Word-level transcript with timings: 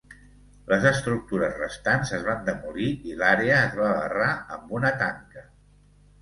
Les 0.69 0.85
estructures 0.91 1.59
restants 1.63 2.13
es 2.19 2.25
van 2.29 2.41
demolir 2.47 2.87
i 3.11 3.19
l'àrea 3.19 3.61
es 3.67 3.77
va 3.81 3.91
barrar 4.01 4.31
amb 4.57 4.75
una 4.79 4.93
tanca. 5.05 5.47